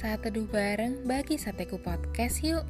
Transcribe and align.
Saat 0.00 0.24
teduh 0.24 0.48
bareng 0.48 1.04
bagi 1.04 1.36
Sateku 1.36 1.76
Podcast 1.76 2.40
yuk. 2.40 2.64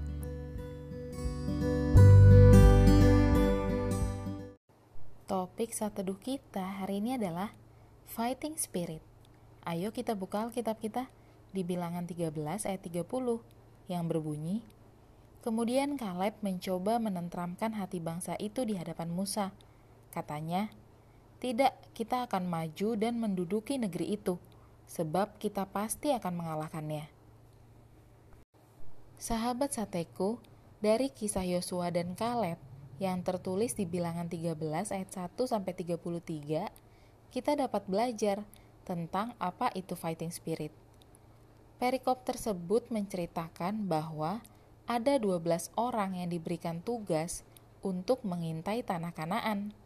Topik 5.31 5.71
saat 5.71 5.95
teduh 5.95 6.19
kita 6.19 6.83
hari 6.83 6.99
ini 6.99 7.15
adalah 7.15 7.55
Fighting 8.11 8.59
Spirit. 8.59 8.99
Ayo 9.63 9.95
kita 9.95 10.19
buka 10.19 10.43
Alkitab 10.43 10.83
kita 10.83 11.07
di 11.55 11.63
bilangan 11.63 12.03
13 12.03 12.35
ayat 12.67 12.83
30 12.83 13.07
yang 13.87 14.11
berbunyi, 14.11 14.67
Kemudian 15.47 15.95
Kaleb 16.03 16.35
mencoba 16.43 16.99
menentramkan 16.99 17.79
hati 17.79 18.03
bangsa 18.03 18.35
itu 18.43 18.67
di 18.67 18.75
hadapan 18.75 19.07
Musa. 19.07 19.55
Katanya, 20.11 20.75
tidak, 21.39 21.79
kita 21.95 22.27
akan 22.27 22.51
maju 22.51 22.99
dan 22.99 23.23
menduduki 23.23 23.79
negeri 23.79 24.19
itu, 24.19 24.35
sebab 24.91 25.39
kita 25.39 25.71
pasti 25.71 26.11
akan 26.11 26.35
mengalahkannya. 26.35 27.20
Sahabat 29.21 29.77
sateku, 29.77 30.41
dari 30.81 31.13
kisah 31.13 31.45
Yosua 31.45 31.93
dan 31.93 32.17
Kaleb 32.17 32.57
yang 32.97 33.21
tertulis 33.21 33.77
di 33.77 33.85
bilangan 33.85 34.33
13 34.33 34.57
ayat 34.97 35.11
1 35.13 35.37
sampai 35.45 35.77
33, 35.77 36.65
kita 37.29 37.53
dapat 37.53 37.85
belajar 37.85 38.49
tentang 38.89 39.37
apa 39.37 39.69
itu 39.77 39.93
fighting 39.93 40.33
spirit. 40.33 40.73
Perikop 41.77 42.25
tersebut 42.25 42.89
menceritakan 42.89 43.85
bahwa 43.85 44.41
ada 44.89 45.21
12 45.21 45.69
orang 45.77 46.17
yang 46.17 46.33
diberikan 46.33 46.81
tugas 46.81 47.45
untuk 47.85 48.25
mengintai 48.25 48.81
tanah 48.81 49.13
Kanaan. 49.13 49.77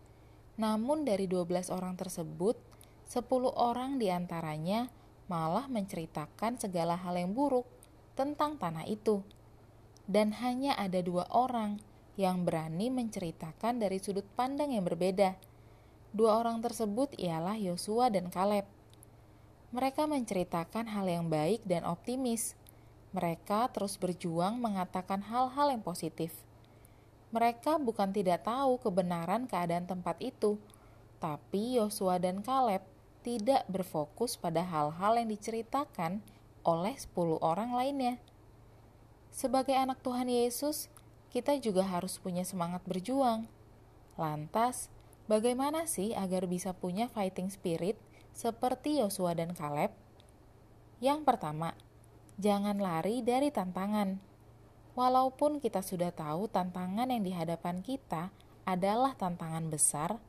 Namun 0.55 1.03
dari 1.03 1.27
12 1.27 1.75
orang 1.75 1.98
tersebut, 1.98 2.55
10 3.11 3.27
orang 3.51 3.98
di 3.98 4.14
antaranya 4.14 4.87
malah 5.27 5.66
menceritakan 5.66 6.62
segala 6.62 6.94
hal 6.94 7.19
yang 7.19 7.34
buruk 7.34 7.73
tentang 8.19 8.57
tanah 8.59 8.87
itu. 8.87 9.20
Dan 10.11 10.34
hanya 10.39 10.75
ada 10.75 10.98
dua 11.05 11.29
orang 11.31 11.79
yang 12.15 12.47
berani 12.47 12.91
menceritakan 12.91 13.83
dari 13.83 13.98
sudut 13.98 14.27
pandang 14.39 14.75
yang 14.75 14.87
berbeda. 14.87 15.34
Dua 16.15 16.39
orang 16.39 16.62
tersebut 16.62 17.12
ialah 17.19 17.59
Yosua 17.59 18.09
dan 18.09 18.31
Kaleb. 18.31 18.67
Mereka 19.75 20.06
menceritakan 20.06 20.87
hal 20.91 21.06
yang 21.11 21.27
baik 21.27 21.67
dan 21.67 21.83
optimis. 21.83 22.55
Mereka 23.11 23.75
terus 23.75 23.98
berjuang 23.98 24.62
mengatakan 24.62 25.23
hal-hal 25.27 25.75
yang 25.75 25.83
positif 25.83 26.31
mereka 27.34 27.83
bukan 27.83 28.15
tidak 28.15 28.47
tahu 28.47 28.78
kebenaran 28.78 29.51
keadaan 29.51 29.91
tempat 29.91 30.15
itu, 30.23 30.55
tapi 31.19 31.83
Yosua 31.83 32.23
dan 32.23 32.47
Kaleb 32.47 32.87
tidak 33.27 33.67
berfokus 33.67 34.39
pada 34.39 34.62
hal-hal 34.62 35.19
yang 35.19 35.27
diceritakan 35.27 36.23
oleh 36.65 36.97
10 36.97 37.39
orang 37.45 37.77
lainnya. 37.77 38.19
Sebagai 39.31 39.77
anak 39.77 40.01
Tuhan 40.01 40.27
Yesus, 40.27 40.89
kita 41.31 41.59
juga 41.61 41.84
harus 41.84 42.17
punya 42.19 42.43
semangat 42.43 42.81
berjuang. 42.89 43.47
Lantas, 44.15 44.89
bagaimana 45.27 45.84
sih 45.91 46.15
agar 46.15 46.47
bisa 46.47 46.73
punya 46.73 47.11
fighting 47.11 47.51
spirit 47.51 47.98
seperti 48.33 49.03
Yosua 49.03 49.34
dan 49.34 49.53
Kaleb? 49.53 49.93
Yang 51.03 51.27
pertama, 51.27 51.75
jangan 52.39 52.78
lari 52.78 53.21
dari 53.21 53.51
tantangan. 53.51 54.19
Walaupun 54.95 55.59
kita 55.59 55.83
sudah 55.83 56.15
tahu 56.15 56.47
tantangan 56.47 57.11
yang 57.11 57.27
dihadapan 57.27 57.83
kita 57.83 58.31
adalah 58.62 59.19
tantangan 59.19 59.67
besar, 59.67 60.23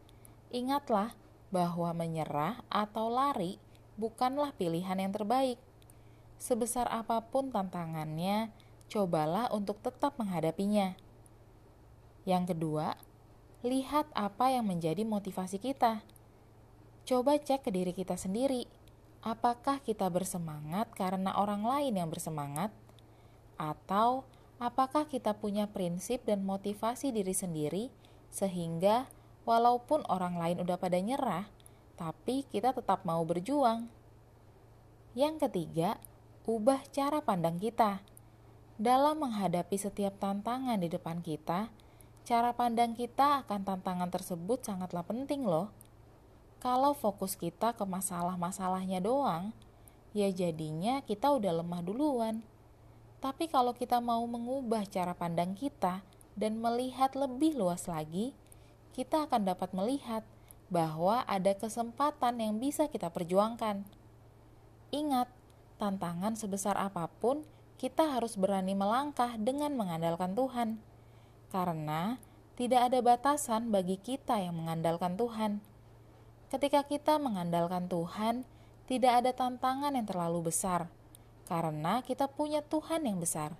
ingatlah 0.49 1.13
bahwa 1.53 1.93
menyerah 1.93 2.65
atau 2.73 3.13
lari 3.13 3.61
bukanlah 3.95 4.51
pilihan 4.57 4.97
yang 4.97 5.13
terbaik. 5.13 5.61
Sebesar 6.37 6.85
apa 6.91 7.23
pun 7.23 7.49
tantangannya, 7.49 8.51
cobalah 8.91 9.49
untuk 9.49 9.81
tetap 9.81 10.15
menghadapinya. 10.19 10.93
Yang 12.25 12.53
kedua, 12.53 12.97
lihat 13.65 14.09
apa 14.13 14.53
yang 14.53 14.69
menjadi 14.69 15.01
motivasi 15.05 15.57
kita. 15.57 16.05
Coba 17.05 17.37
cek 17.37 17.65
ke 17.65 17.71
diri 17.73 17.93
kita 17.93 18.17
sendiri, 18.17 18.65
apakah 19.21 19.81
kita 19.81 20.09
bersemangat 20.09 20.89
karena 20.93 21.33
orang 21.37 21.65
lain 21.65 21.97
yang 21.97 22.09
bersemangat, 22.09 22.73
atau 23.57 24.25
apakah 24.57 25.05
kita 25.09 25.33
punya 25.37 25.69
prinsip 25.69 26.23
dan 26.25 26.43
motivasi 26.45 27.11
diri 27.11 27.33
sendiri 27.33 27.85
sehingga 28.33 29.07
walaupun 29.47 30.03
orang 30.11 30.35
lain 30.35 30.57
udah 30.65 30.75
pada 30.75 30.99
nyerah, 30.99 31.45
tapi 31.95 32.43
kita 32.51 32.75
tetap 32.75 33.05
mau 33.07 33.23
berjuang. 33.23 33.87
Yang 35.15 35.47
ketiga, 35.47 35.95
ubah 36.45 36.85
cara 36.93 37.25
pandang 37.25 37.57
kita. 37.57 38.05
Dalam 38.77 39.17
menghadapi 39.17 39.81
setiap 39.81 40.21
tantangan 40.21 40.77
di 40.77 40.93
depan 40.93 41.17
kita, 41.25 41.73
cara 42.21 42.53
pandang 42.53 42.93
kita 42.93 43.41
akan 43.41 43.65
tantangan 43.65 44.13
tersebut 44.13 44.61
sangatlah 44.61 45.01
penting 45.01 45.41
loh. 45.41 45.73
Kalau 46.61 46.93
fokus 46.93 47.33
kita 47.33 47.73
ke 47.73 47.81
masalah-masalahnya 47.81 49.01
doang, 49.01 49.57
ya 50.13 50.29
jadinya 50.29 51.01
kita 51.01 51.33
udah 51.33 51.65
lemah 51.65 51.81
duluan. 51.81 52.45
Tapi 53.25 53.49
kalau 53.49 53.73
kita 53.73 53.97
mau 53.97 54.21
mengubah 54.29 54.85
cara 54.85 55.17
pandang 55.17 55.57
kita 55.57 56.05
dan 56.37 56.61
melihat 56.61 57.17
lebih 57.17 57.57
luas 57.57 57.89
lagi, 57.89 58.37
kita 58.93 59.25
akan 59.25 59.49
dapat 59.49 59.73
melihat 59.73 60.21
bahwa 60.69 61.25
ada 61.25 61.57
kesempatan 61.57 62.37
yang 62.37 62.61
bisa 62.61 62.85
kita 62.85 63.09
perjuangkan. 63.09 63.81
Ingat, 64.93 65.25
tantangan 65.81 66.37
sebesar 66.39 66.79
apa 66.79 67.07
pun, 67.19 67.43
kita 67.75 68.15
harus 68.15 68.39
berani 68.39 68.73
melangkah 68.73 69.35
dengan 69.35 69.75
mengandalkan 69.75 70.33
Tuhan, 70.33 70.79
karena 71.51 72.17
tidak 72.55 72.91
ada 72.91 72.99
batasan 73.03 73.69
bagi 73.71 73.99
kita 73.99 74.39
yang 74.39 74.55
mengandalkan 74.55 75.19
Tuhan. 75.19 75.59
Ketika 76.47 76.87
kita 76.87 77.19
mengandalkan 77.19 77.91
Tuhan, 77.91 78.47
tidak 78.87 79.25
ada 79.25 79.31
tantangan 79.35 79.97
yang 79.97 80.07
terlalu 80.07 80.53
besar 80.53 80.87
karena 81.45 82.01
kita 82.01 82.25
punya 82.25 82.65
Tuhan 82.65 83.05
yang 83.05 83.21
besar. 83.21 83.53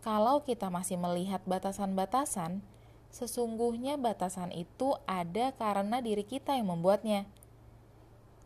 Kalau 0.00 0.40
kita 0.44 0.72
masih 0.72 0.96
melihat 0.96 1.44
batasan-batasan, 1.44 2.64
sesungguhnya 3.12 4.00
batasan 4.00 4.52
itu 4.52 4.96
ada 5.04 5.52
karena 5.56 6.00
diri 6.00 6.24
kita 6.24 6.56
yang 6.56 6.72
membuatnya. 6.72 7.28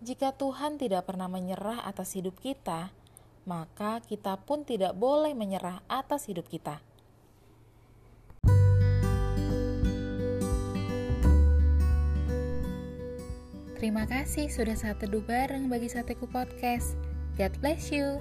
Jika 0.04 0.36
Tuhan 0.36 0.76
tidak 0.76 1.08
pernah 1.08 1.32
menyerah 1.32 1.80
atas 1.80 2.12
hidup 2.12 2.36
kita, 2.36 2.92
maka 3.48 4.04
kita 4.04 4.36
pun 4.36 4.60
tidak 4.60 4.92
boleh 4.92 5.32
menyerah 5.32 5.80
atas 5.88 6.28
hidup 6.28 6.44
kita. 6.44 6.84
Terima 13.80 14.04
kasih 14.04 14.52
sudah 14.52 14.76
saat 14.76 15.00
teduh 15.00 15.24
bareng 15.24 15.72
bagi 15.72 15.88
Sateku 15.88 16.28
Podcast. 16.28 17.00
God 17.40 17.56
bless 17.64 17.88
you. 17.88 18.20